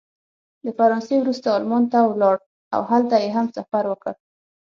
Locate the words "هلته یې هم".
2.91-3.45